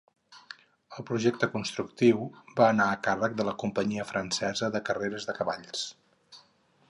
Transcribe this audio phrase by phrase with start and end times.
[1.01, 2.23] El projecte constructiu
[2.61, 5.85] va anar a càrrec de la Companyia Francesa de Carreres de Cavalls.